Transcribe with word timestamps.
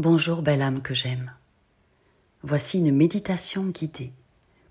Bonjour 0.00 0.40
belle 0.40 0.62
âme 0.62 0.80
que 0.80 0.94
j'aime. 0.94 1.30
Voici 2.42 2.78
une 2.78 2.96
méditation 2.96 3.66
guidée 3.66 4.14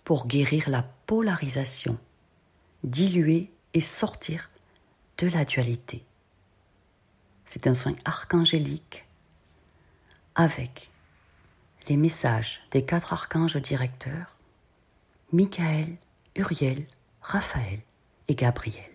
pour 0.03 0.25
guérir 0.25 0.67
la 0.69 0.81
polarisation, 1.05 1.99
diluer 2.83 3.51
et 3.75 3.79
sortir 3.79 4.49
de 5.19 5.27
la 5.27 5.45
dualité. 5.45 6.03
C'est 7.45 7.67
un 7.67 7.75
soin 7.75 7.93
archangélique 8.05 9.05
avec 10.33 10.89
les 11.89 11.95
messages 11.95 12.61
des 12.71 12.83
quatre 12.83 13.13
archanges 13.13 13.61
directeurs, 13.61 14.35
Michael, 15.31 15.95
Uriel, 16.37 16.87
Raphaël 17.21 17.81
et 18.29 18.33
Gabriel. 18.33 18.89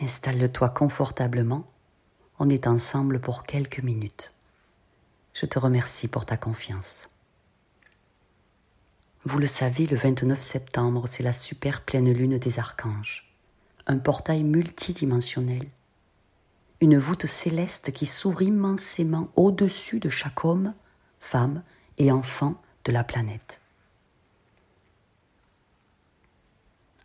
Installe-toi 0.00 0.70
confortablement, 0.70 1.70
on 2.38 2.48
est 2.48 2.66
ensemble 2.66 3.20
pour 3.20 3.42
quelques 3.42 3.80
minutes. 3.80 4.32
Je 5.40 5.46
te 5.46 5.58
remercie 5.58 6.06
pour 6.06 6.26
ta 6.26 6.36
confiance. 6.36 7.08
Vous 9.24 9.38
le 9.38 9.46
savez, 9.46 9.86
le 9.86 9.96
29 9.96 10.42
septembre, 10.42 11.06
c'est 11.06 11.22
la 11.22 11.32
super 11.32 11.82
pleine 11.82 12.12
lune 12.12 12.36
des 12.36 12.58
archanges, 12.58 13.32
un 13.86 13.96
portail 13.96 14.44
multidimensionnel, 14.44 15.66
une 16.82 16.98
voûte 16.98 17.24
céleste 17.24 17.90
qui 17.90 18.04
s'ouvre 18.04 18.42
immensément 18.42 19.30
au-dessus 19.34 19.98
de 19.98 20.10
chaque 20.10 20.44
homme, 20.44 20.74
femme 21.20 21.62
et 21.96 22.12
enfant 22.12 22.60
de 22.84 22.92
la 22.92 23.02
planète. 23.02 23.62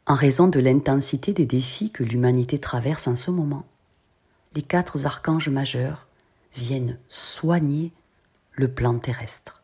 En 0.07 0.15
raison 0.15 0.49
de 0.49 0.59
l'intensité 0.59 1.31
des 1.31 1.45
défis 1.45 1.90
que 1.90 2.04
l'humanité 2.04 2.59
traverse 2.59 3.07
en 3.07 3.15
ce 3.15 3.31
moment, 3.31 3.65
les 4.55 4.62
quatre 4.62 5.05
archanges 5.05 5.48
majeurs 5.48 6.09
viennent 6.54 6.99
soigner 7.07 7.93
le 8.55 8.68
plan 8.68 8.98
terrestre. 8.98 9.62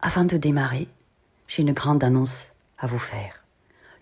Avant 0.00 0.24
de 0.24 0.36
démarrer, 0.36 0.88
j'ai 1.46 1.62
une 1.62 1.72
grande 1.72 2.02
annonce 2.02 2.48
à 2.78 2.86
vous 2.86 2.98
faire. 2.98 3.44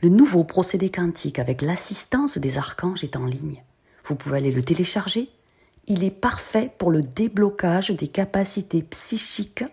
Le 0.00 0.08
nouveau 0.08 0.44
procédé 0.44 0.90
quantique 0.90 1.38
avec 1.38 1.62
l'assistance 1.62 2.38
des 2.38 2.58
archanges 2.58 3.04
est 3.04 3.16
en 3.16 3.26
ligne. 3.26 3.62
Vous 4.04 4.14
pouvez 4.14 4.38
aller 4.38 4.52
le 4.52 4.62
télécharger. 4.62 5.30
Il 5.86 6.04
est 6.04 6.10
parfait 6.10 6.72
pour 6.78 6.90
le 6.90 7.02
déblocage 7.02 7.90
des 7.90 8.08
capacités 8.08 8.82
psychiques 8.82 9.64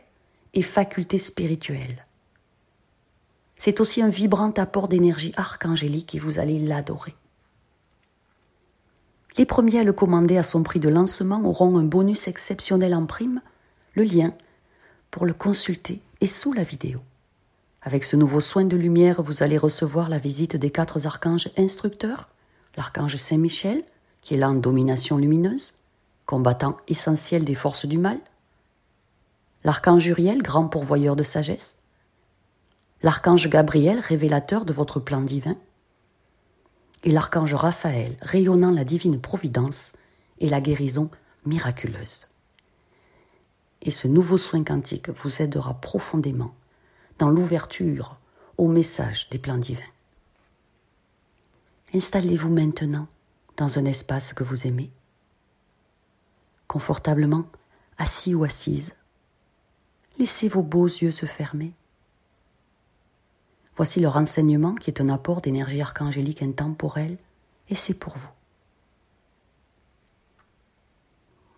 et 0.54 0.62
facultés 0.62 1.20
spirituelles. 1.20 2.06
C'est 3.58 3.80
aussi 3.80 4.02
un 4.02 4.10
vibrant 4.10 4.52
apport 4.58 4.88
d'énergie 4.88 5.34
archangélique 5.38 6.16
et 6.16 6.20
vous 6.20 6.40
allez 6.40 6.60
l'adorer. 6.60 7.14
Les 9.38 9.46
premiers 9.46 9.80
à 9.80 9.84
le 9.84 9.94
commander 9.94 10.38
à 10.38 10.44
son 10.44 10.62
prix 10.64 10.80
de 10.80 10.90
lancement 10.90 11.42
auront 11.46 11.78
un 11.78 11.84
bonus 11.84 12.28
exceptionnel 12.28 12.94
en 12.94 13.06
prime. 13.06 13.42
Le 13.94 14.04
lien 14.04 14.34
pour 15.10 15.26
le 15.26 15.34
consulter 15.34 16.02
est 16.20 16.28
sous 16.28 16.54
la 16.54 16.64
vidéo. 16.64 17.00
Avec 17.82 18.04
ce 18.04 18.16
nouveau 18.16 18.42
soin 18.42 18.66
de 18.66 18.78
lumière, 18.78 19.22
vous 19.22 19.42
allez 19.42 19.58
recevoir 19.58 20.10
la 20.10 20.18
visite 20.18 20.56
des 20.56 20.70
quatre 20.70 21.08
archanges 21.08 21.50
instructeurs, 21.58 22.30
l'archange 22.78 23.16
Saint-Michel, 23.16 23.82
qui 24.22 24.36
est 24.36 24.38
là 24.38 24.50
en 24.50 24.56
domination 24.56 25.18
lumineuse, 25.18 25.76
combattant 26.26 26.78
essentiel 26.88 27.44
des 27.44 27.56
forces 27.56 27.86
du 27.86 27.98
mal, 27.98 28.20
l'archange 29.64 30.06
Uriel, 30.08 30.42
grand 30.44 30.68
pourvoyeur 30.68 31.16
de 31.16 31.24
sagesse, 31.24 31.80
l'archange 33.02 33.50
Gabriel, 33.50 34.00
révélateur 34.00 34.66
de 34.66 34.74
votre 34.74 35.00
plan 35.00 35.22
divin, 35.22 35.56
et 37.04 37.12
l'archange 37.12 37.54
Raphaël 37.54 38.18
rayonnant 38.22 38.72
la 38.72 38.84
divine 38.84 39.20
providence 39.20 39.94
et 40.40 40.50
la 40.50 40.62
guérison 40.62 41.10
miraculeuse. 41.46 42.28
Et 43.82 43.92
ce 43.92 44.08
nouveau 44.08 44.38
soin 44.38 44.64
quantique 44.64 45.10
vous 45.10 45.42
aidera 45.42 45.74
profondément 45.76 46.54
dans 47.18 47.30
l'ouverture 47.30 48.18
au 48.58 48.68
message 48.68 49.30
des 49.30 49.40
plans 49.40 49.58
divins. 49.58 49.82
Installez-vous 51.94 52.52
maintenant 52.52 53.08
dans 53.58 53.80
un 53.80 53.86
espace 53.86 54.34
que 54.34 54.44
vous 54.44 54.68
aimez, 54.68 54.90
confortablement 56.68 57.46
assis 57.98 58.34
ou 58.34 58.44
assise. 58.44 58.94
Laissez 60.18 60.48
vos 60.48 60.64
beaux 60.64 60.86
yeux 60.86 61.12
se 61.12 61.26
fermer 61.26 61.74
Voici 63.76 64.00
le 64.00 64.08
renseignement 64.08 64.76
qui 64.76 64.90
est 64.90 65.02
un 65.02 65.10
apport 65.10 65.42
d'énergie 65.42 65.82
archangélique 65.82 66.42
intemporelle, 66.42 67.18
et 67.70 67.76
c'est 67.76 67.94
pour 67.94 68.18
vous. 68.18 68.30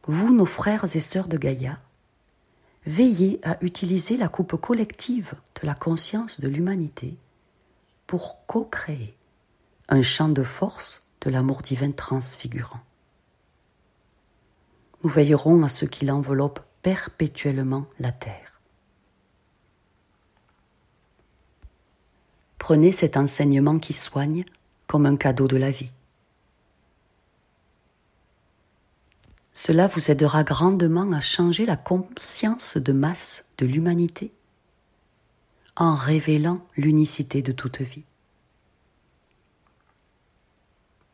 Vous, 0.06 0.34
nos 0.34 0.46
frères 0.46 0.84
et 0.96 1.00
sœurs 1.00 1.28
de 1.28 1.38
Gaïa, 1.38 1.80
veillez 2.86 3.40
à 3.44 3.58
utiliser 3.64 4.18
la 4.18 4.28
coupe 4.28 4.56
collective 4.58 5.34
de 5.62 5.66
la 5.66 5.74
conscience 5.74 6.40
de 6.40 6.50
l'humanité 6.50 7.16
pour 8.06 8.46
co-créer 8.46 9.16
un 9.90 10.02
champ 10.02 10.30
de 10.30 10.44
force 10.44 11.02
de 11.22 11.30
l'amour 11.30 11.62
divin 11.62 11.92
transfigurant. 11.92 12.82
Nous 15.04 15.10
veillerons 15.10 15.64
à 15.64 15.70
ce 15.70 15.86
qu'il 15.86 16.12
enveloppe 16.12 16.62
perpétuellement 16.82 17.86
la 18.00 18.12
terre. 18.12 18.53
Prenez 22.64 22.94
cet 22.94 23.18
enseignement 23.18 23.78
qui 23.78 23.92
soigne 23.92 24.46
comme 24.88 25.06
un 25.06 25.18
cadeau 25.18 25.50
de 25.50 25.58
la 25.58 25.70
vie. 25.70 25.90
Cela 29.54 29.88
vous 29.88 30.10
aidera 30.10 30.46
grandement 30.46 31.12
à 31.12 31.20
changer 31.20 31.66
la 31.66 31.76
conscience 31.76 32.78
de 32.78 32.94
masse 32.94 33.44
de 33.58 33.66
l'humanité 33.66 34.32
en 35.76 35.94
révélant 35.94 36.62
l'unicité 36.78 37.42
de 37.42 37.52
toute 37.52 37.82
vie. 37.82 38.06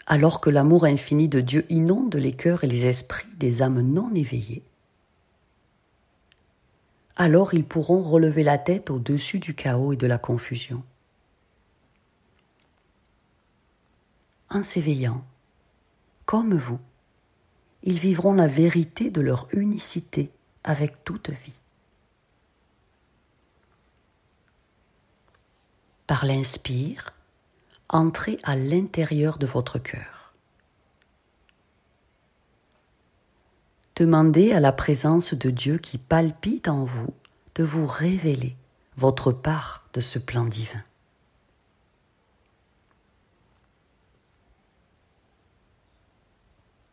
Alors 0.06 0.42
que 0.42 0.52
l'amour 0.52 0.86
infini 0.86 1.28
de 1.28 1.42
Dieu 1.42 1.66
inonde 1.70 2.14
les 2.16 2.34
cœurs 2.34 2.64
et 2.64 2.68
les 2.68 2.86
esprits 2.86 3.26
des 3.40 3.64
âmes 3.64 3.82
non 3.82 4.14
éveillées, 4.14 4.62
alors 7.16 7.56
ils 7.56 7.66
pourront 7.66 8.04
relever 8.04 8.44
la 8.44 8.60
tête 8.60 8.92
au-dessus 8.92 9.40
du 9.40 9.56
chaos 9.56 9.94
et 9.94 9.98
de 9.98 10.06
la 10.06 10.20
confusion. 10.20 10.84
En 14.50 14.64
s'éveillant, 14.64 15.24
comme 16.26 16.56
vous, 16.56 16.80
ils 17.84 18.00
vivront 18.00 18.34
la 18.34 18.48
vérité 18.48 19.10
de 19.12 19.22
leur 19.22 19.48
unicité 19.54 20.32
avec 20.64 21.04
toute 21.04 21.30
vie. 21.30 21.58
Par 26.08 26.26
l'inspire, 26.26 27.14
entrez 27.88 28.40
à 28.44 28.56
l'intérieur 28.56 29.38
de 29.38 29.46
votre 29.46 29.80
cœur. 29.80 30.34
Demandez 33.96 34.54
à 34.54 34.60
la 34.60 34.72
présence 34.72 35.34
de 35.34 35.50
Dieu 35.50 35.78
qui 35.78 35.98
palpite 35.98 36.68
en 36.68 36.86
vous 36.86 37.14
de 37.56 37.64
vous 37.64 37.86
révéler 37.86 38.56
votre 38.96 39.32
part 39.32 39.84
de 39.94 40.02
ce 40.02 40.20
plan 40.20 40.46
divin. 40.46 40.84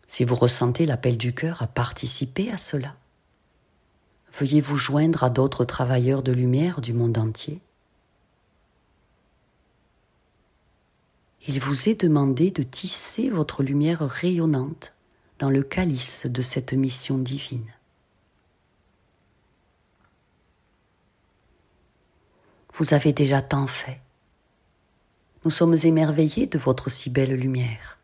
Si 0.07 0.25
vous 0.25 0.35
ressentez 0.35 0.87
l'appel 0.87 1.17
du 1.17 1.35
cœur 1.35 1.63
à 1.63 1.67
participer 1.67 2.51
à 2.51 2.59
cela, 2.59 2.95
veuillez 4.39 4.61
vous 4.61 4.77
joindre 4.77 5.25
à 5.25 5.31
d'autres 5.31 5.65
travailleurs 5.65 6.23
de 6.23 6.33
lumière 6.33 6.81
du 6.81 6.93
monde 6.93 7.19
entier. 7.19 7.61
Il 11.49 11.61
vous 11.61 11.89
est 11.89 12.01
demandé 12.01 12.51
de 12.51 12.63
tisser 12.63 13.31
votre 13.31 13.63
lumière 13.63 14.01
rayonnante 14.01 14.95
dans 15.39 15.51
le 15.51 15.63
calice 15.63 16.27
de 16.27 16.43
cette 16.43 16.73
mission 16.73 17.19
divine. 17.19 17.73
Vous 22.75 22.95
avez 22.95 23.13
déjà 23.13 23.43
tant 23.43 23.67
fait. 23.67 24.01
Nous 25.45 25.51
sommes 25.51 25.77
émerveillés 25.85 26.47
de 26.47 26.59
votre 26.59 26.91
si 26.91 27.11
belle 27.11 27.35
lumière. 27.35 27.96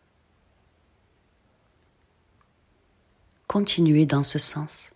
Continuez 3.52 4.06
dans 4.06 4.22
ce 4.22 4.38
sens. 4.38 4.92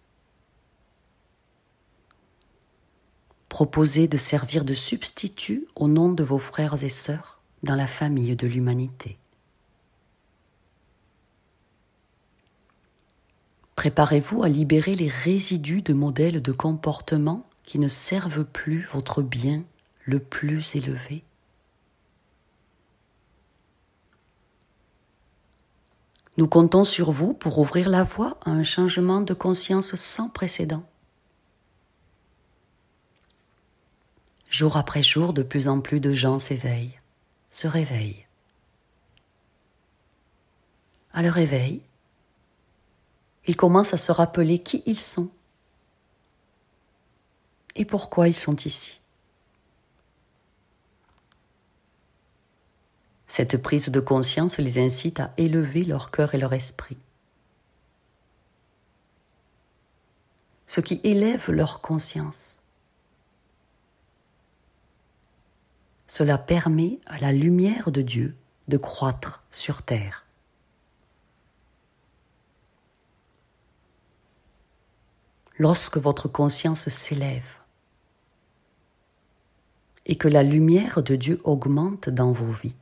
Proposez 3.51 4.09
de 4.09 4.17
servir 4.17 4.65
de 4.65 4.73
substitut 4.73 5.67
au 5.75 5.89
nom 5.89 6.11
de 6.11 6.25
vos 6.25 6.39
frères 6.39 6.83
et 6.83 6.89
sœurs 6.89 7.43
dans 7.65 7.75
la 7.75 7.87
famille 7.87 8.35
de 8.35 8.47
l'humanité. 8.47 9.19
Préparez-vous 13.75 14.43
à 14.43 14.49
libérer 14.49 14.95
les 14.95 15.09
résidus 15.09 15.83
de 15.83 15.93
modèles 15.93 16.41
de 16.41 16.53
comportement 16.53 17.47
qui 17.63 17.79
ne 17.79 17.89
servent 17.89 18.47
plus 18.47 18.81
votre 18.85 19.21
bien 19.21 19.65
le 20.07 20.19
plus 20.19 20.75
élevé. 20.75 21.26
Nous 26.37 26.47
comptons 26.47 26.85
sur 26.85 27.11
vous 27.11 27.33
pour 27.33 27.59
ouvrir 27.59 27.89
la 27.89 28.03
voie 28.03 28.39
à 28.45 28.51
un 28.51 28.63
changement 28.63 29.21
de 29.21 29.33
conscience 29.33 29.95
sans 29.95 30.29
précédent. 30.29 30.85
Jour 34.51 34.77
après 34.77 35.03
jour, 35.03 35.33
de 35.33 35.43
plus 35.43 35.69
en 35.69 35.81
plus 35.81 36.01
de 36.01 36.13
gens 36.13 36.39
s'éveillent, 36.39 36.99
se 37.51 37.67
réveillent. 37.67 38.27
À 41.13 41.23
leur 41.23 41.35
réveil, 41.35 41.83
ils 43.47 43.57
commencent 43.57 43.95
à 43.95 43.99
se 43.99 44.13
rappeler 44.13 44.59
qui 44.59 44.83
ils 44.87 45.01
sont 45.01 45.31
et 47.75 47.85
pourquoi 47.85 48.29
ils 48.29 48.37
sont 48.37 48.57
ici. 48.57 49.01
Cette 53.37 53.59
prise 53.59 53.91
de 53.91 54.01
conscience 54.01 54.57
les 54.57 54.79
incite 54.79 55.21
à 55.21 55.31
élever 55.37 55.85
leur 55.85 56.11
cœur 56.11 56.35
et 56.35 56.39
leur 56.39 56.55
esprit. 56.55 56.97
Ce 60.67 60.81
qui 60.81 61.03
élève 61.05 61.51
leur 61.51 61.83
conscience. 61.83 62.59
Cela 66.07 66.39
permet 66.39 66.99
à 67.05 67.19
la 67.19 67.31
lumière 67.31 67.91
de 67.91 68.01
Dieu 68.01 68.35
de 68.69 68.79
croître 68.79 69.45
sur 69.51 69.83
terre. 69.83 70.25
Lorsque 75.59 75.99
votre 75.99 76.27
conscience 76.27 76.89
s'élève 76.89 77.57
et 80.07 80.17
que 80.17 80.27
la 80.27 80.43
lumière 80.43 81.03
de 81.03 81.17
Dieu 81.17 81.39
augmente 81.45 82.09
dans 82.09 82.33
vos 82.33 82.51
vies, 82.51 82.75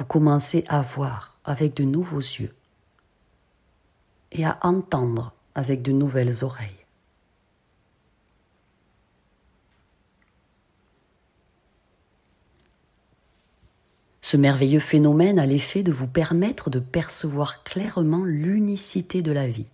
vous 0.00 0.06
commencez 0.06 0.64
à 0.68 0.80
voir 0.80 1.36
avec 1.44 1.74
de 1.74 1.84
nouveaux 1.84 2.20
yeux 2.20 2.54
et 4.32 4.46
à 4.46 4.58
entendre 4.62 5.34
avec 5.54 5.82
de 5.82 5.92
nouvelles 5.92 6.42
oreilles. 6.42 6.86
Ce 14.22 14.38
merveilleux 14.38 14.80
phénomène 14.80 15.38
a 15.38 15.44
l'effet 15.44 15.82
de 15.82 15.92
vous 15.92 16.08
permettre 16.08 16.70
de 16.70 16.78
percevoir 16.78 17.62
clairement 17.62 18.24
l'unicité 18.24 19.20
de 19.20 19.32
la 19.32 19.48
vie 19.48 19.68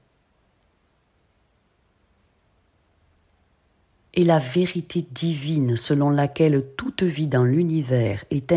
et 4.14 4.24
la 4.24 4.40
vérité 4.40 5.06
divine 5.08 5.76
selon 5.76 6.10
laquelle 6.10 6.66
toute 6.76 7.04
vie 7.04 7.28
dans 7.28 7.44
l'univers 7.44 8.24
est 8.30 8.50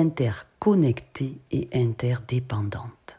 interconnectée 0.60 1.38
et 1.52 1.70
interdépendante. 1.74 3.18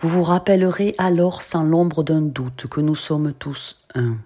Vous 0.00 0.08
vous 0.08 0.22
rappellerez 0.22 0.94
alors 0.98 1.40
sans 1.40 1.64
l'ombre 1.64 2.04
d'un 2.04 2.20
doute 2.20 2.66
que 2.68 2.80
nous 2.80 2.94
sommes 2.94 3.32
tous 3.32 3.82
un 3.94 4.18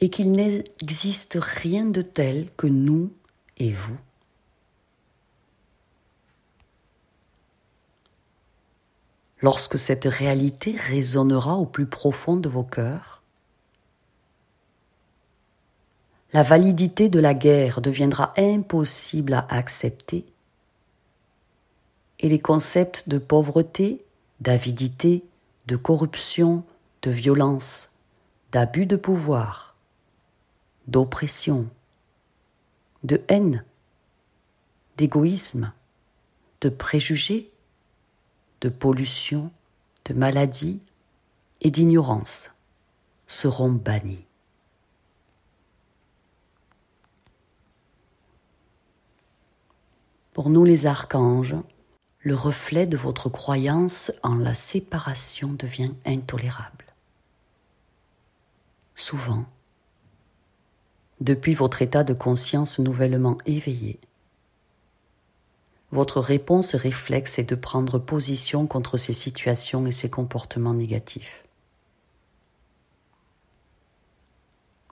et 0.00 0.10
qu'il 0.10 0.32
n'existe 0.32 1.38
rien 1.40 1.86
de 1.86 2.02
tel 2.02 2.50
que 2.56 2.66
nous 2.66 3.12
et 3.56 3.72
vous. 3.72 3.96
Lorsque 9.40 9.78
cette 9.78 10.04
réalité 10.04 10.76
résonnera 10.76 11.56
au 11.56 11.66
plus 11.66 11.86
profond 11.86 12.36
de 12.36 12.48
vos 12.48 12.64
cœurs, 12.64 13.23
la 16.34 16.42
validité 16.42 17.08
de 17.08 17.20
la 17.20 17.32
guerre 17.32 17.80
deviendra 17.80 18.34
impossible 18.36 19.34
à 19.34 19.46
accepter 19.48 20.26
et 22.18 22.28
les 22.28 22.40
concepts 22.40 23.08
de 23.08 23.18
pauvreté, 23.18 24.04
d'avidité, 24.40 25.22
de 25.68 25.76
corruption, 25.76 26.64
de 27.02 27.12
violence, 27.12 27.90
d'abus 28.50 28.84
de 28.84 28.96
pouvoir, 28.96 29.76
d'oppression, 30.88 31.68
de 33.04 33.22
haine, 33.28 33.64
d'égoïsme, 34.96 35.72
de 36.62 36.68
préjugés, 36.68 37.48
de 38.60 38.70
pollution, 38.70 39.52
de 40.06 40.14
maladie 40.14 40.80
et 41.60 41.70
d'ignorance 41.70 42.50
seront 43.28 43.70
bannis. 43.70 44.24
Pour 50.34 50.50
nous 50.50 50.64
les 50.64 50.86
archanges, 50.86 51.54
le 52.18 52.34
reflet 52.34 52.88
de 52.88 52.96
votre 52.96 53.28
croyance 53.28 54.10
en 54.24 54.34
la 54.34 54.52
séparation 54.52 55.52
devient 55.52 55.92
intolérable. 56.04 56.86
Souvent, 58.96 59.44
depuis 61.20 61.54
votre 61.54 61.82
état 61.82 62.02
de 62.02 62.14
conscience 62.14 62.80
nouvellement 62.80 63.38
éveillé. 63.46 64.00
Votre 65.92 66.20
réponse 66.20 66.74
réflexe 66.74 67.38
est 67.38 67.48
de 67.48 67.54
prendre 67.54 68.00
position 68.00 68.66
contre 68.66 68.96
ces 68.96 69.12
situations 69.12 69.86
et 69.86 69.92
ces 69.92 70.10
comportements 70.10 70.74
négatifs. 70.74 71.44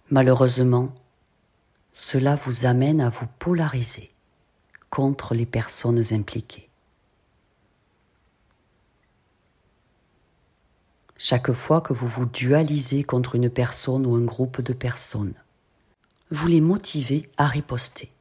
Malheureusement, 0.09 0.94
cela 1.93 2.37
vous 2.37 2.65
amène 2.65 3.00
à 3.00 3.09
vous 3.09 3.27
polariser 3.41 4.12
contre 4.93 5.35
les 5.35 5.47
personnes 5.47 6.05
impliquées. 6.12 6.69
Chaque 11.17 11.55
fois 11.55 11.81
que 11.81 11.94
vous 11.94 12.06
vous 12.06 12.27
dualisez 12.27 13.03
contre 13.03 13.37
une 13.37 13.49
personne 13.49 14.06
ou 14.06 14.15
un 14.17 14.25
groupe 14.25 14.61
de 14.61 14.75
personnes, 14.75 15.33
vous 16.31 16.47
les 16.47 16.61
motivez 16.61 17.31
à 17.39 17.47
riposter. 17.47 18.12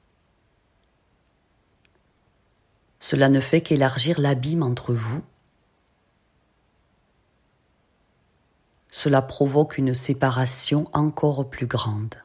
Cela 3.01 3.27
ne 3.27 3.41
fait 3.41 3.59
qu'élargir 3.59 4.21
l'abîme 4.21 4.63
entre 4.63 4.93
vous. 4.93 5.21
Cela 8.91 9.21
provoque 9.21 9.77
une 9.77 9.93
séparation 9.93 10.85
encore 10.93 11.49
plus 11.49 11.67
grande. 11.67 12.15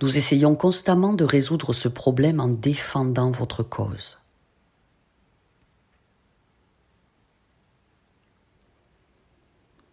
Nous 0.00 0.16
essayons 0.16 0.54
constamment 0.54 1.12
de 1.12 1.24
résoudre 1.24 1.72
ce 1.72 1.88
problème 1.88 2.38
en 2.40 2.48
défendant 2.48 3.30
votre 3.30 3.62
cause. 3.62 4.18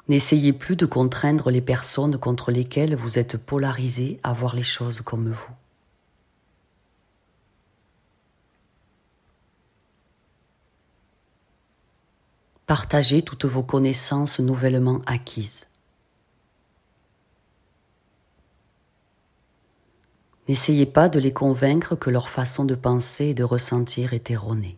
N'essayez 0.07 0.53
plus 0.53 0.75
de 0.75 0.85
contraindre 0.85 1.49
les 1.49 1.61
personnes 1.61 2.19
contre 2.19 2.51
lesquelles 2.51 2.95
vous 2.95 3.17
êtes 3.17 3.37
polarisés 3.37 4.19
à 4.21 4.33
voir 4.33 4.55
les 4.55 4.61
choses 4.61 5.01
comme 5.01 5.31
vous. 5.31 5.51
Partagez 12.67 13.23
toutes 13.23 13.45
vos 13.45 13.63
connaissances 13.63 14.39
nouvellement 14.39 15.01
acquises. 15.07 15.65
N'essayez 20.47 20.85
pas 20.85 21.09
de 21.09 21.19
les 21.19 21.33
convaincre 21.33 21.95
que 21.95 22.09
leur 22.09 22.29
façon 22.29 22.65
de 22.65 22.75
penser 22.75 23.25
et 23.25 23.33
de 23.33 23.43
ressentir 23.43 24.13
est 24.13 24.29
erronée. 24.29 24.77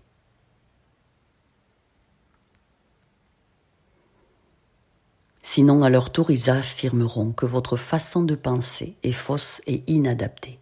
Sinon, 5.42 5.82
à 5.82 5.90
leur 5.90 6.12
tour, 6.12 6.30
ils 6.30 6.50
affirmeront 6.50 7.32
que 7.32 7.46
votre 7.46 7.78
façon 7.78 8.24
de 8.24 8.36
penser 8.36 8.96
est 9.04 9.12
fausse 9.12 9.62
et 9.66 9.84
inadaptée. 9.88 10.60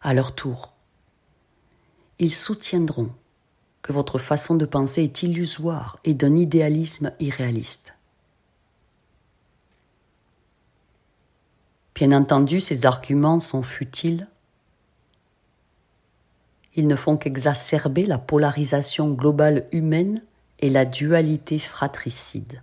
À 0.00 0.12
leur 0.12 0.34
tour, 0.34 0.74
ils 2.18 2.32
soutiendront 2.32 3.10
que 3.82 3.92
votre 3.92 4.18
façon 4.18 4.54
de 4.54 4.66
penser 4.66 5.02
est 5.02 5.22
illusoire 5.22 5.98
et 6.04 6.14
d'un 6.14 6.36
idéalisme 6.36 7.12
irréaliste. 7.20 7.93
Bien 11.94 12.10
entendu, 12.12 12.60
ces 12.60 12.86
arguments 12.86 13.40
sont 13.40 13.62
futiles. 13.62 14.26
Ils 16.74 16.88
ne 16.88 16.96
font 16.96 17.16
qu'exacerber 17.16 18.06
la 18.06 18.18
polarisation 18.18 19.12
globale 19.12 19.66
humaine 19.70 20.22
et 20.58 20.70
la 20.70 20.84
dualité 20.84 21.60
fratricide. 21.60 22.62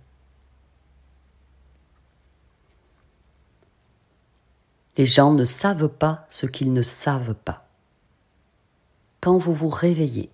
Les 4.98 5.06
gens 5.06 5.32
ne 5.32 5.44
savent 5.44 5.88
pas 5.88 6.26
ce 6.28 6.44
qu'ils 6.44 6.74
ne 6.74 6.82
savent 6.82 7.34
pas. 7.34 7.66
Quand 9.22 9.38
vous 9.38 9.54
vous 9.54 9.70
réveillez, 9.70 10.28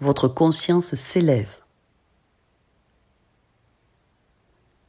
votre 0.00 0.28
conscience 0.28 0.94
s'élève 0.94 1.61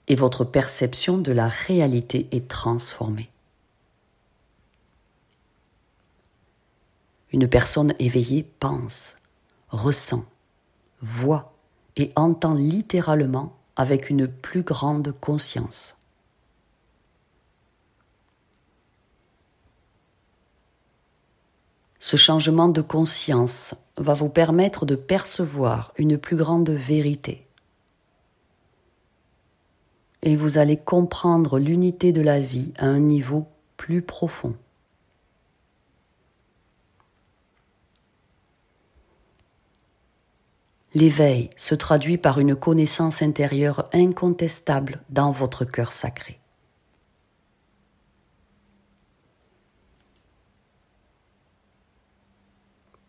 et 0.08 0.16
votre 0.16 0.44
perception 0.44 1.18
de 1.18 1.32
la 1.32 1.48
réalité 1.48 2.28
est 2.32 2.48
transformée. 2.48 3.30
Une 7.32 7.48
personne 7.48 7.96
éveillée 8.00 8.44
pense, 8.60 9.16
ressent, 9.70 10.26
voit 11.02 11.54
et 11.96 12.12
entend 12.16 12.54
littéralement 12.54 13.56
avec 13.76 14.10
une 14.10 14.28
plus 14.28 14.62
grande 14.62 15.14
conscience. 15.20 15.96
Ce 22.00 22.18
changement 22.18 22.70
de 22.70 22.82
conscience 22.82 23.74
va 23.98 24.14
vous 24.14 24.30
permettre 24.30 24.86
de 24.86 24.96
percevoir 24.96 25.94
une 25.98 26.18
plus 26.18 26.36
grande 26.36 26.70
vérité. 26.70 27.48
Et 30.24 30.36
vous 30.36 30.58
allez 30.58 30.78
comprendre 30.78 31.60
l'unité 31.60 32.12
de 32.12 32.22
la 32.22 32.40
vie 32.40 32.72
à 32.78 32.88
un 32.88 33.00
niveau 33.00 33.46
plus 33.78 34.02
profond. 34.02 34.56
L'éveil 40.96 41.50
se 41.56 41.76
traduit 41.76 42.18
par 42.18 42.40
une 42.40 42.56
connaissance 42.56 43.22
intérieure 43.22 43.90
incontestable 43.94 45.02
dans 45.10 45.32
votre 45.32 45.66
cœur 45.66 45.92
sacré. 45.92 46.40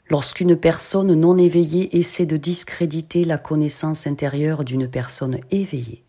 Lorsqu'une 0.09 0.57
personne 0.57 1.15
non 1.15 1.37
éveillée 1.39 1.99
essaie 1.99 2.27
de 2.27 2.37
discréditer 2.37 3.25
la 3.25 3.37
connaissance 3.37 4.07
intérieure 4.07 4.65
d'une 4.65 4.89
personne 4.89 5.41
éveillée, 5.51 6.04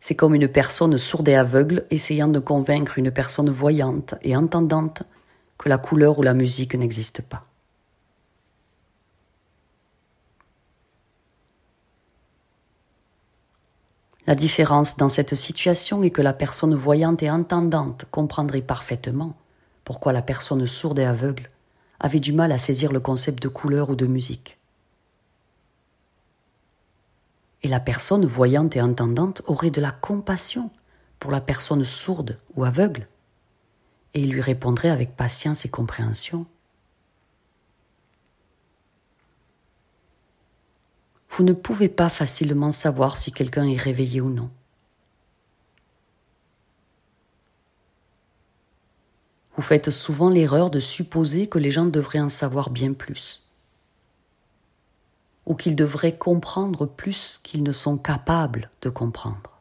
c'est 0.00 0.14
comme 0.14 0.34
une 0.34 0.48
personne 0.48 0.96
sourde 0.98 1.28
et 1.28 1.34
aveugle 1.34 1.84
essayant 1.90 2.28
de 2.28 2.38
convaincre 2.38 2.98
une 2.98 3.10
personne 3.10 3.50
voyante 3.50 4.14
et 4.22 4.34
entendante 4.34 5.02
que 5.58 5.68
la 5.68 5.78
couleur 5.78 6.18
ou 6.18 6.22
la 6.22 6.34
musique 6.34 6.74
n'existe 6.74 7.22
pas. 7.22 7.44
La 14.26 14.34
différence 14.34 14.96
dans 14.96 15.08
cette 15.08 15.34
situation 15.34 16.02
est 16.02 16.10
que 16.10 16.22
la 16.22 16.32
personne 16.32 16.74
voyante 16.74 17.22
et 17.22 17.30
entendante 17.30 18.04
comprendrait 18.10 18.62
parfaitement 18.62 19.34
pourquoi 19.84 20.12
la 20.12 20.22
personne 20.22 20.66
sourde 20.66 21.00
et 21.00 21.04
aveugle 21.04 21.50
avait 21.98 22.20
du 22.20 22.32
mal 22.32 22.52
à 22.52 22.58
saisir 22.58 22.92
le 22.92 23.00
concept 23.00 23.42
de 23.42 23.48
couleur 23.48 23.90
ou 23.90 23.96
de 23.96 24.06
musique. 24.06 24.56
Et 27.59 27.59
la 27.70 27.80
personne 27.80 28.26
voyante 28.26 28.76
et 28.76 28.82
entendante 28.82 29.42
aurait 29.46 29.70
de 29.70 29.80
la 29.80 29.92
compassion 29.92 30.70
pour 31.18 31.30
la 31.30 31.40
personne 31.40 31.84
sourde 31.84 32.38
ou 32.56 32.64
aveugle, 32.64 33.06
et 34.12 34.26
lui 34.26 34.40
répondrait 34.40 34.90
avec 34.90 35.16
patience 35.16 35.64
et 35.64 35.68
compréhension. 35.68 36.46
Vous 41.28 41.44
ne 41.44 41.52
pouvez 41.52 41.88
pas 41.88 42.08
facilement 42.08 42.72
savoir 42.72 43.16
si 43.16 43.32
quelqu'un 43.32 43.68
est 43.68 43.76
réveillé 43.76 44.20
ou 44.20 44.30
non. 44.30 44.50
Vous 49.54 49.62
faites 49.62 49.90
souvent 49.90 50.28
l'erreur 50.28 50.70
de 50.70 50.80
supposer 50.80 51.46
que 51.46 51.58
les 51.58 51.70
gens 51.70 51.86
devraient 51.86 52.20
en 52.20 52.30
savoir 52.30 52.70
bien 52.70 52.94
plus, 52.94 53.46
ou 55.50 55.56
qu'ils 55.56 55.74
devraient 55.74 56.16
comprendre 56.16 56.86
plus 56.86 57.40
qu'ils 57.42 57.64
ne 57.64 57.72
sont 57.72 57.98
capables 57.98 58.70
de 58.82 58.88
comprendre. 58.88 59.58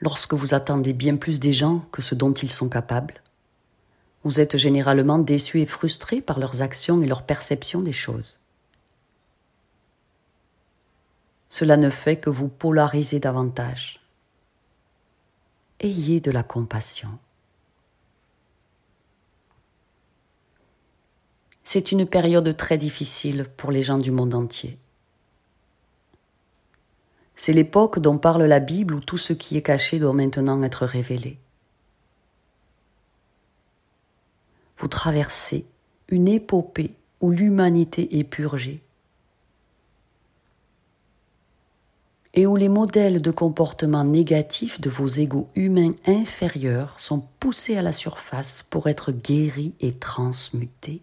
Lorsque 0.00 0.32
vous 0.32 0.54
attendez 0.54 0.94
bien 0.94 1.16
plus 1.16 1.40
des 1.40 1.52
gens 1.52 1.80
que 1.92 2.00
ce 2.00 2.14
dont 2.14 2.32
ils 2.32 2.50
sont 2.50 2.70
capables, 2.70 3.20
vous 4.24 4.40
êtes 4.40 4.56
généralement 4.56 5.18
déçu 5.18 5.60
et 5.60 5.66
frustré 5.66 6.22
par 6.22 6.38
leurs 6.38 6.62
actions 6.62 7.02
et 7.02 7.06
leur 7.06 7.24
perception 7.24 7.82
des 7.82 7.92
choses. 7.92 8.38
Cela 11.50 11.76
ne 11.76 11.90
fait 11.90 12.16
que 12.16 12.30
vous 12.30 12.48
polariser 12.48 13.20
davantage. 13.20 14.00
Ayez 15.80 16.20
de 16.20 16.30
la 16.30 16.42
compassion. 16.42 17.18
C'est 21.68 21.90
une 21.90 22.06
période 22.06 22.56
très 22.56 22.78
difficile 22.78 23.48
pour 23.56 23.72
les 23.72 23.82
gens 23.82 23.98
du 23.98 24.12
monde 24.12 24.34
entier. 24.34 24.78
C'est 27.34 27.52
l'époque 27.52 27.98
dont 27.98 28.18
parle 28.18 28.44
la 28.44 28.60
Bible 28.60 28.94
où 28.94 29.00
tout 29.00 29.18
ce 29.18 29.32
qui 29.32 29.56
est 29.56 29.62
caché 29.62 29.98
doit 29.98 30.12
maintenant 30.12 30.62
être 30.62 30.86
révélé. 30.86 31.38
Vous 34.78 34.86
traversez 34.86 35.66
une 36.08 36.28
épopée 36.28 36.94
où 37.20 37.32
l'humanité 37.32 38.16
est 38.20 38.24
purgée 38.24 38.80
et 42.34 42.46
où 42.46 42.54
les 42.54 42.68
modèles 42.68 43.20
de 43.20 43.32
comportement 43.32 44.04
négatifs 44.04 44.80
de 44.80 44.88
vos 44.88 45.08
égaux 45.08 45.48
humains 45.56 45.94
inférieurs 46.06 47.00
sont 47.00 47.24
poussés 47.40 47.76
à 47.76 47.82
la 47.82 47.92
surface 47.92 48.62
pour 48.62 48.88
être 48.88 49.10
guéris 49.10 49.74
et 49.80 49.94
transmutés, 49.94 51.02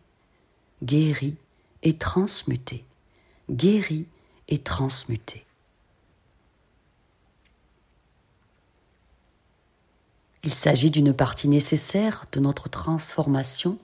guéris 0.84 1.36
et 1.82 1.98
transmutés, 1.98 2.84
guéris 3.50 4.06
et 4.48 4.60
transmutés. 4.60 5.46
Il 10.44 10.54
s'agit 10.54 10.92
d'une 10.92 11.14
partie 11.14 11.48
nécessaire 11.48 12.26
de 12.34 12.42
notre 12.42 12.68
transformation, 12.68 13.78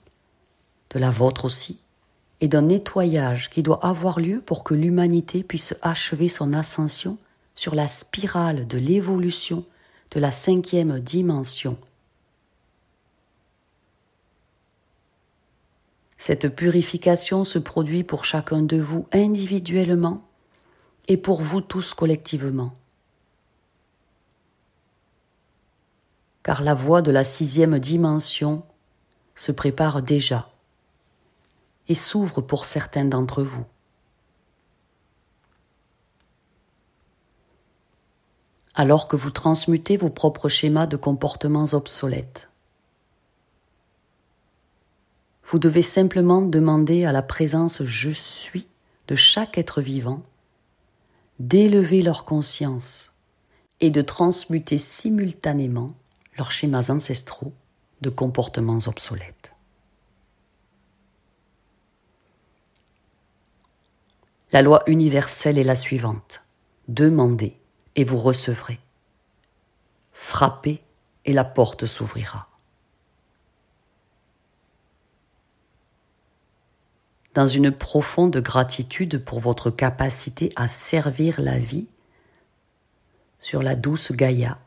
de 0.92 1.00
la 1.00 1.10
vôtre 1.10 1.46
aussi, 1.46 1.78
et 2.42 2.48
d'un 2.48 2.64
nettoyage 2.64 3.50
qui 3.50 3.64
doit 3.64 3.86
avoir 3.86 4.20
lieu 4.20 4.42
pour 4.42 4.64
que 4.64 4.74
l'humanité 4.74 5.44
puisse 5.44 5.76
achever 5.82 6.30
son 6.30 6.54
ascension 6.54 7.18
sur 7.56 7.76
la 7.76 7.88
spirale 7.88 8.68
de 8.68 8.78
l'évolution 8.78 9.66
de 10.12 10.20
la 10.20 10.32
cinquième 10.32 11.00
dimension. 11.00 11.78
Cette 16.20 16.56
purification 16.56 17.44
se 17.44 17.58
produit 17.58 18.04
pour 18.04 18.26
chacun 18.26 18.62
de 18.62 18.80
vous 18.80 19.08
individuellement 19.12 20.22
et 21.08 21.18
pour 21.18 21.42
vous 21.42 21.62
tous 21.62 21.96
collectivement. 21.96 22.76
Car 26.44 26.62
la 26.62 26.76
voie 26.76 27.02
de 27.02 27.10
la 27.10 27.24
sixième 27.24 27.80
dimension 27.80 28.64
se 29.34 29.52
prépare 29.52 30.04
déjà 30.04 30.52
et 31.88 31.96
s'ouvre 31.96 32.42
pour 32.42 32.66
certains 32.66 33.06
d'entre 33.06 33.42
vous. 33.42 33.66
alors 38.80 39.10
que 39.10 39.18
vous 39.18 39.30
transmutez 39.30 39.98
vos 39.98 40.10
propres 40.10 40.48
schémas 40.48 40.88
de 40.88 40.96
comportements 40.96 41.66
obsolètes. 41.74 42.49
Vous 45.52 45.58
devez 45.58 45.82
simplement 45.82 46.44
demander 46.44 47.06
à 47.06 47.12
la 47.12 47.24
présence 47.24 47.84
je 47.84 48.12
suis 48.12 48.68
de 49.08 49.16
chaque 49.16 49.58
être 49.58 49.82
vivant 49.82 50.22
d'élever 51.40 52.04
leur 52.04 52.26
conscience 52.26 53.14
et 53.80 53.90
de 53.90 54.02
transmuter 54.02 54.78
simultanément 54.78 55.96
leurs 56.38 56.52
schémas 56.52 56.92
ancestraux 56.92 57.54
de 58.02 58.10
comportements 58.10 58.80
obsolètes. 58.86 59.56
La 64.52 64.62
loi 64.62 64.84
universelle 64.86 65.58
est 65.58 65.64
la 65.64 65.76
suivante. 65.76 66.44
Demandez 66.90 67.58
et 67.96 68.04
vous 68.04 68.18
recevrez. 68.18 68.80
Frappez 70.12 70.84
et 71.26 71.34
la 71.34 71.46
porte 71.46 71.86
s'ouvrira. 71.86 72.49
Dans 77.34 77.48
une 77.48 77.72
profonde 77.72 78.38
gratitude 78.38 79.24
pour 79.24 79.40
votre 79.40 79.70
capacité 79.70 80.52
à 80.56 80.68
servir 80.68 81.40
la 81.40 81.60
vie 81.60 81.88
sur 83.40 83.62
la 83.62 83.76
douce 83.76 84.12
Gaïa, 84.12 84.58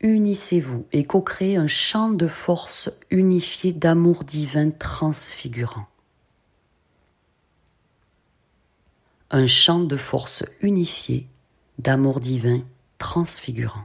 unissez-vous 0.00 0.86
et 0.92 1.04
co-créez 1.04 1.56
un 1.56 1.66
champ 1.66 2.10
de 2.10 2.28
force 2.28 2.90
unifié 3.10 3.72
d'amour 3.72 4.24
divin 4.24 4.70
transfigurant. 4.70 5.86
Un 9.30 9.46
champ 9.46 9.80
de 9.80 9.96
force 9.96 10.44
unifié 10.62 11.26
d'amour 11.78 12.20
divin 12.20 12.62
transfigurant. 12.98 13.84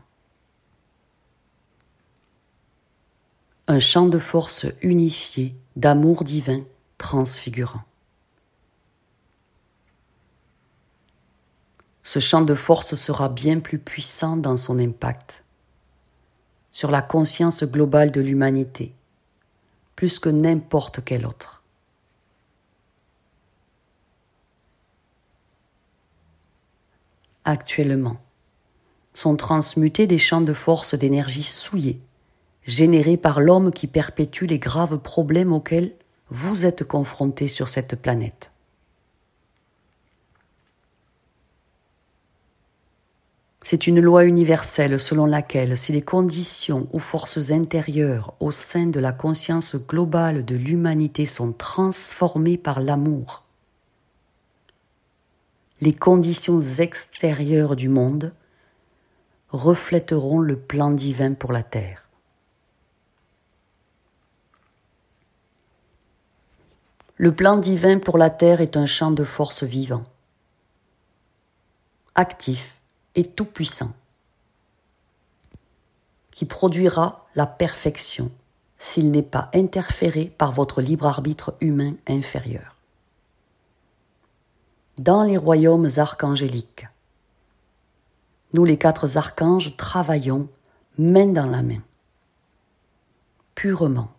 un 3.68 3.80
champ 3.80 4.08
de 4.08 4.20
force 4.20 4.66
unifié, 4.82 5.56
d'amour 5.76 6.24
divin, 6.24 6.64
transfigurant. 7.04 7.84
Ce 12.02 12.20
champ 12.20 12.42
de 12.42 12.56
force 12.56 12.96
sera 12.96 13.28
bien 13.28 13.60
plus 13.60 13.78
puissant 13.78 14.38
dans 14.38 14.56
son 14.56 14.80
impact 14.80 15.44
sur 16.72 16.90
la 16.92 17.02
conscience 17.02 17.66
globale 17.66 18.12
de 18.12 18.22
l'humanité, 18.22 18.94
plus 19.98 20.18
que 20.18 20.30
n'importe 20.30 21.04
quel 21.04 21.26
autre. 21.26 21.62
Actuellement, 27.44 28.16
sont 29.14 29.36
transmutés 29.36 30.08
des 30.08 30.18
champs 30.18 30.42
de 30.42 30.54
force 30.54 30.96
d'énergie 30.96 31.44
souillés, 31.44 32.00
générés 32.66 33.18
par 33.18 33.42
l'homme 33.42 33.72
qui 33.72 33.88
perpétue 33.88 34.46
les 34.46 34.60
graves 34.60 35.00
problèmes 35.00 35.52
auxquels 35.52 35.94
vous 36.34 36.66
êtes 36.66 36.84
confrontés 36.84 37.48
sur 37.48 37.70
cette 37.70 37.96
planète. 37.96 38.52
C'est 43.62 43.86
une 43.86 44.02
loi 44.02 44.26
universelle 44.26 45.00
selon 45.00 45.28
laquelle 45.28 45.78
si 45.78 45.92
les 45.92 46.02
conditions 46.02 46.88
ou 46.92 46.98
forces 46.98 47.52
intérieures 47.52 48.34
au 48.40 48.50
sein 48.52 48.88
de 48.88 49.00
la 49.00 49.14
conscience 49.14 49.76
globale 49.76 50.44
de 50.44 50.56
l'humanité 50.56 51.28
sont 51.28 51.54
transformées 51.54 52.58
par 52.58 52.82
l'amour, 52.82 53.44
les 55.82 55.94
conditions 55.94 56.62
extérieures 56.62 57.76
du 57.76 57.90
monde 57.90 58.34
reflèteront 59.50 60.40
le 60.40 60.58
plan 60.58 60.90
divin 60.90 61.34
pour 61.34 61.52
la 61.52 61.62
terre. 61.62 62.03
Le 67.18 67.34
plan 67.34 67.58
divin 67.58 68.00
pour 68.00 68.18
la 68.18 68.32
terre 68.32 68.60
est 68.60 68.76
un 68.76 68.88
champ 68.88 69.12
de 69.12 69.24
force 69.24 69.64
vivant, 69.64 70.04
actif 72.16 72.82
et 73.14 73.24
tout-puissant, 73.24 73.92
qui 76.32 76.46
produira 76.46 77.28
la 77.36 77.46
perfection 77.46 78.32
s'il 78.80 79.12
n'est 79.12 79.22
pas 79.22 79.52
interféré 79.54 80.26
par 80.26 80.52
votre 80.52 80.82
libre 80.82 81.06
arbitre 81.06 81.56
humain 81.62 81.94
inférieur. 82.08 82.76
Dans 84.98 85.22
les 85.22 85.38
royaumes 85.38 85.90
archangéliques, 85.98 86.88
nous 88.54 88.66
les 88.66 88.78
quatre 88.78 89.18
archanges 89.18 89.78
travaillons 89.78 90.48
main 90.98 91.28
dans 91.28 91.48
la 91.48 91.62
main, 91.62 91.82
purement 93.54 94.12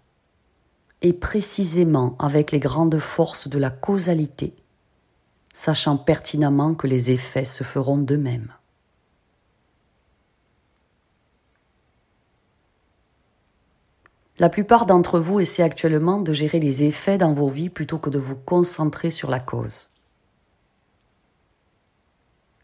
et 1.04 1.12
précisément 1.12 2.16
avec 2.18 2.50
les 2.50 2.58
grandes 2.58 2.98
forces 2.98 3.46
de 3.46 3.58
la 3.58 3.70
causalité, 3.70 4.52
sachant 5.52 5.96
pertinemment 5.96 6.74
que 6.74 6.88
les 6.88 7.12
effets 7.12 7.44
se 7.44 7.62
feront 7.62 7.98
d'eux-mêmes. 7.98 8.52
La 14.40 14.48
plupart 14.48 14.84
d'entre 14.84 15.20
vous 15.20 15.38
essaient 15.38 15.62
actuellement 15.62 16.20
de 16.20 16.32
gérer 16.32 16.58
les 16.58 16.82
effets 16.82 17.18
dans 17.18 17.34
vos 17.34 17.48
vies 17.48 17.70
plutôt 17.70 17.98
que 17.98 18.10
de 18.10 18.18
vous 18.18 18.34
concentrer 18.34 19.12
sur 19.12 19.30
la 19.30 19.38
cause 19.38 19.90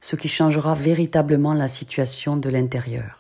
ce 0.01 0.17
qui 0.17 0.29
changera 0.29 0.75
véritablement 0.75 1.55
la 1.55 1.69
situation 1.69 2.37
de 2.37 2.49
l'intérieur. 2.49 3.20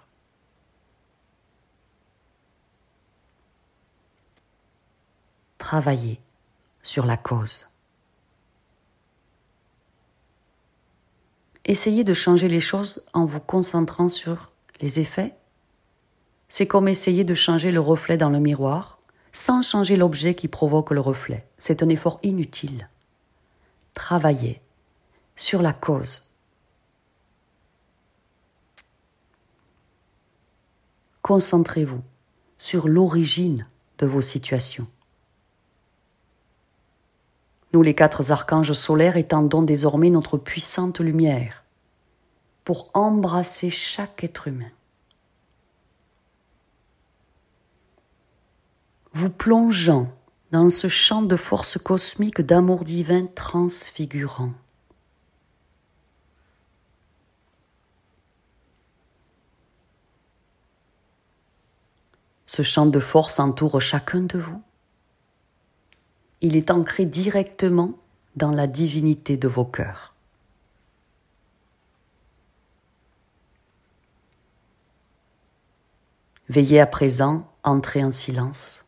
Travaillez 5.71 6.19
sur 6.83 7.07
la 7.07 7.17
cause. 7.17 7.69
Essayez 11.65 12.03
de 12.03 12.13
changer 12.13 12.49
les 12.49 12.59
choses 12.59 13.05
en 13.13 13.25
vous 13.25 13.39
concentrant 13.39 14.09
sur 14.09 14.51
les 14.81 14.99
effets. 14.99 15.33
C'est 16.49 16.67
comme 16.67 16.89
essayer 16.89 17.23
de 17.23 17.35
changer 17.35 17.71
le 17.71 17.79
reflet 17.79 18.17
dans 18.17 18.31
le 18.31 18.41
miroir 18.41 18.99
sans 19.31 19.63
changer 19.63 19.95
l'objet 19.95 20.35
qui 20.35 20.49
provoque 20.49 20.91
le 20.91 20.99
reflet. 20.99 21.47
C'est 21.57 21.85
un 21.85 21.89
effort 21.89 22.19
inutile. 22.25 22.89
Travaillez 23.95 24.61
sur 25.37 25.63
la 25.63 25.73
cause 25.73 26.23
Concentrez-vous 31.23 32.03
sur 32.59 32.89
l'origine 32.89 33.69
de 33.99 34.07
vos 34.07 34.21
situations. 34.21 34.89
Nous, 37.73 37.83
les 37.83 37.95
quatre 37.95 38.33
archanges 38.33 38.73
solaires, 38.73 39.17
étendons 39.17 39.63
désormais 39.63 40.11
notre 40.11 40.39
puissante 40.39 41.01
lumière 41.01 41.65
pour 42.65 42.91
embrasser 42.95 43.71
chaque 43.71 44.25
être 44.25 44.49
humain. 44.49 44.71
Vous 49.13 49.31
plongeant 49.31 50.09
dans 50.51 50.71
ce 50.71 50.89
champ 50.89 51.23
de 51.23 51.37
force 51.37 51.79
cosmique 51.79 52.41
d'amour 52.41 52.85
divin 52.85 53.27
transfigurant. 53.27 54.53
Ce 62.47 62.63
champ 62.63 62.87
de 62.87 62.99
force 62.99 63.39
entoure 63.39 63.81
chacun 63.81 64.23
de 64.23 64.39
vous. 64.39 64.61
Il 66.43 66.57
est 66.57 66.71
ancré 66.71 67.07
directement 67.07 67.95
dans 68.37 68.51
la 68.51 68.67
divinité 68.67 69.37
de 69.37 69.49
vos 69.49 69.65
cœurs. 69.65 70.15
Veillez 76.49 76.81
à 76.81 76.87
présent 76.87 77.47
entrer 77.63 78.03
en 78.03 78.11
silence 78.11 78.85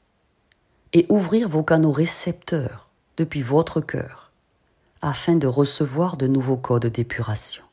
et 0.92 1.06
ouvrir 1.08 1.48
vos 1.48 1.62
canaux 1.62 1.92
récepteurs 1.92 2.88
depuis 3.16 3.42
votre 3.42 3.80
cœur 3.80 4.32
afin 5.00 5.36
de 5.36 5.46
recevoir 5.46 6.16
de 6.16 6.26
nouveaux 6.26 6.56
codes 6.56 6.86
d'épuration. 6.86 7.64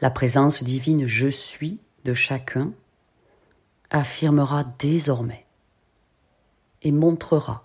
La 0.00 0.10
présence 0.10 0.62
divine 0.62 1.08
Je 1.08 1.28
suis 1.28 1.80
de 2.04 2.14
chacun 2.14 2.72
affirmera 3.90 4.62
désormais 4.78 5.44
et 6.82 6.92
montrera 6.92 7.64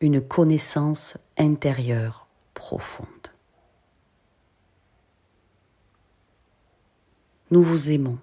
une 0.00 0.20
connaissance 0.20 1.18
intérieure 1.36 2.28
profonde. 2.54 3.08
Nous 7.50 7.62
vous 7.62 7.90
aimons, 7.90 8.18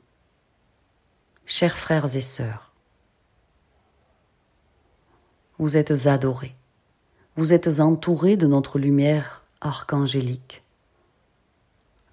chers 1.46 1.78
frères 1.78 2.16
et 2.16 2.22
sœurs. 2.22 2.72
Vous 5.58 5.76
êtes 5.76 6.08
adorés, 6.08 6.56
vous 7.36 7.52
êtes 7.52 7.80
entourés 7.82 8.38
de 8.38 8.48
notre 8.48 8.80
lumière 8.80 9.44
archangélique 9.60 10.65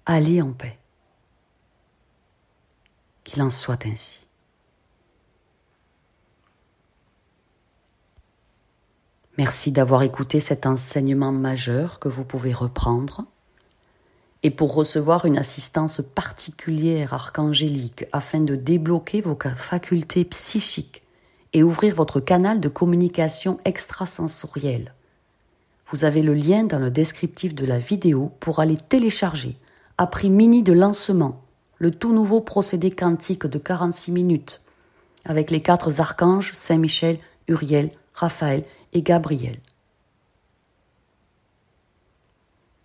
Allez 0.05 0.41
en 0.41 0.51
paix. 0.51 0.77
Qu'il 3.23 3.41
en 3.41 3.49
soit 3.49 3.85
ainsi. 3.85 4.19
Merci 9.37 9.71
d'avoir 9.71 10.03
écouté 10.03 10.41
cet 10.41 10.65
enseignement 10.65 11.31
majeur 11.31 11.99
que 11.99 12.09
vous 12.09 12.25
pouvez 12.25 12.53
reprendre. 12.53 13.25
Et 14.43 14.51
pour 14.51 14.73
recevoir 14.73 15.25
une 15.25 15.37
assistance 15.37 16.01
particulière 16.01 17.13
archangélique 17.13 18.05
afin 18.11 18.41
de 18.41 18.55
débloquer 18.55 19.21
vos 19.21 19.37
facultés 19.55 20.25
psychiques 20.25 21.03
et 21.53 21.63
ouvrir 21.63 21.95
votre 21.95 22.19
canal 22.19 22.59
de 22.59 22.67
communication 22.67 23.57
extrasensorielle, 23.63 24.93
vous 25.87 26.03
avez 26.03 26.21
le 26.21 26.33
lien 26.33 26.65
dans 26.65 26.79
le 26.79 26.91
descriptif 26.91 27.55
de 27.55 27.65
la 27.65 27.79
vidéo 27.79 28.33
pour 28.41 28.59
aller 28.59 28.77
télécharger 28.77 29.57
a 29.97 30.07
pris 30.07 30.29
mini 30.29 30.63
de 30.63 30.73
lancement, 30.73 31.41
le 31.77 31.91
tout 31.91 32.13
nouveau 32.13 32.41
procédé 32.41 32.91
quantique 32.91 33.45
de 33.45 33.57
46 33.57 34.11
minutes, 34.11 34.61
avec 35.25 35.51
les 35.51 35.61
quatre 35.61 35.99
archanges 35.99 36.51
Saint-Michel, 36.53 37.19
Uriel, 37.47 37.91
Raphaël 38.13 38.63
et 38.93 39.01
Gabriel. 39.01 39.57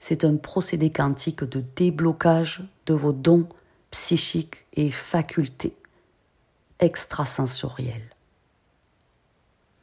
C'est 0.00 0.24
un 0.24 0.36
procédé 0.36 0.90
quantique 0.90 1.44
de 1.44 1.62
déblocage 1.76 2.62
de 2.86 2.94
vos 2.94 3.12
dons 3.12 3.48
psychiques 3.90 4.66
et 4.74 4.90
facultés 4.90 5.76
extrasensoriel. 6.80 8.02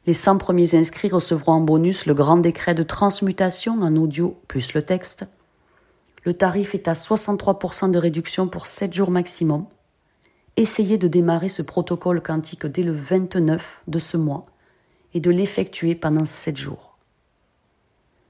Les 0.06 0.14
100 0.14 0.38
premiers 0.38 0.74
inscrits 0.76 1.10
recevront 1.10 1.52
en 1.52 1.60
bonus 1.60 2.06
le 2.06 2.14
grand 2.14 2.36
décret 2.38 2.74
de 2.74 2.84
transmutation 2.84 3.80
en 3.82 3.96
audio 3.96 4.40
plus 4.46 4.72
le 4.72 4.82
texte. 4.82 5.26
Le 6.26 6.34
tarif 6.34 6.74
est 6.74 6.88
à 6.88 6.94
63% 6.94 7.92
de 7.92 7.98
réduction 7.98 8.48
pour 8.48 8.66
7 8.66 8.92
jours 8.92 9.12
maximum. 9.12 9.64
Essayez 10.56 10.98
de 10.98 11.06
démarrer 11.06 11.48
ce 11.48 11.62
protocole 11.62 12.20
quantique 12.20 12.66
dès 12.66 12.82
le 12.82 12.92
29 12.92 13.84
de 13.86 13.98
ce 14.00 14.16
mois 14.16 14.44
et 15.14 15.20
de 15.20 15.30
l'effectuer 15.30 15.94
pendant 15.94 16.26
7 16.26 16.56
jours. 16.56 16.98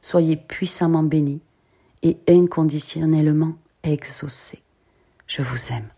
Soyez 0.02 0.36
puissamment 0.36 1.04
bénis 1.04 1.40
et 2.02 2.18
inconditionnellement 2.28 3.54
exaucés. 3.82 4.62
Je 5.26 5.40
vous 5.40 5.72
aime. 5.72 5.88